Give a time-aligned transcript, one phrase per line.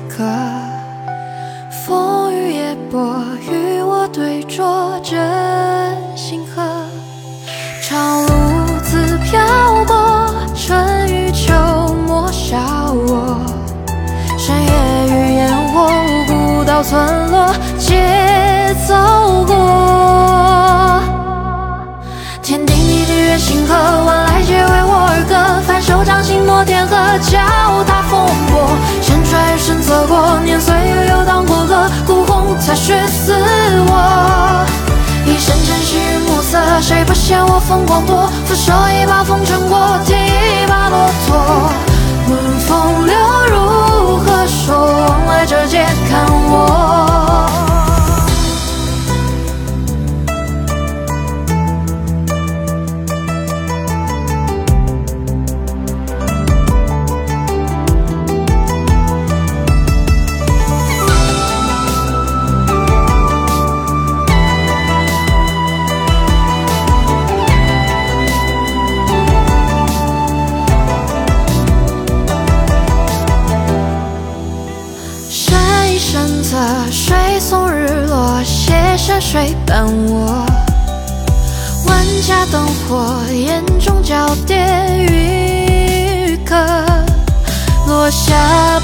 [0.00, 0.24] 一个。
[1.84, 3.14] 风雨也波，
[3.50, 5.18] 与我对酌，真
[6.16, 6.62] 心河。
[7.82, 8.28] 长路
[8.82, 9.38] 自漂
[9.86, 11.52] 泊，春与秋
[12.06, 12.56] 莫笑
[12.92, 13.38] 我。
[14.38, 14.70] 山野
[15.08, 15.90] 与烟火，
[16.28, 21.02] 古道村落皆走过。
[22.42, 23.74] 天定地地月星河，
[24.06, 25.60] 万籁皆为我而歌。
[25.66, 27.38] 翻手掌心诺天河，脚
[27.84, 28.70] 踏风波。
[37.30, 38.26] 嫌我风光多？
[38.44, 41.39] 俯首一把风尘过，提一把落拓。
[79.00, 80.44] 山水伴我。
[81.86, 84.58] 万家灯火，眼中交叠
[84.98, 86.54] 与歌。
[87.88, 88.34] 落下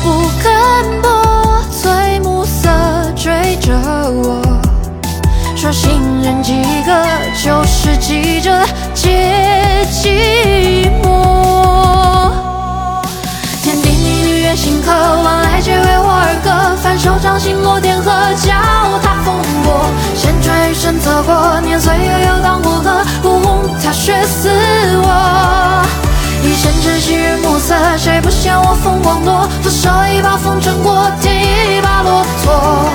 [0.03, 2.71] 不肯拨，醉暮色
[3.15, 4.41] 追着我。
[5.55, 7.07] 说行人几个，
[7.45, 12.33] 旧事记着皆寂寞。
[13.63, 14.91] 天定地地月星河，
[15.23, 16.75] 万籁皆为我而歌。
[16.83, 18.53] 翻手掌心落天河，脚
[19.03, 19.37] 踏风
[24.07, 24.49] 血似
[25.03, 25.83] 我，
[26.45, 29.49] 一身尘虚与暮色，谁不羡我风光多？
[29.65, 31.35] 俯首一把风尘过，添
[31.77, 32.87] 一把骆驼。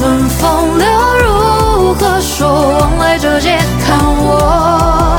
[0.00, 0.86] 论风流
[1.24, 2.78] 如何说？
[2.78, 5.18] 往来者皆看我。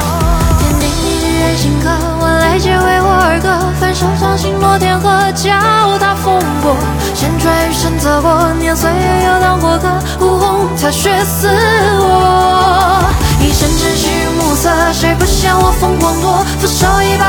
[0.59, 3.49] 天定地地月星河，万籁皆为我而歌。
[3.81, 5.51] 翻手掌心落天河，脚
[5.99, 6.73] 踏风波。
[7.13, 8.95] 山川与身侧过，年岁悠
[9.27, 9.91] 悠当过客。
[10.17, 11.49] 孤鸿踏雪似
[11.99, 12.02] 我，
[16.63, 16.67] 光多？
[16.67, 17.22] 俯首一